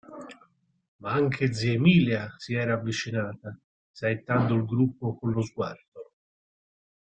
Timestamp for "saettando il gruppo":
3.91-5.15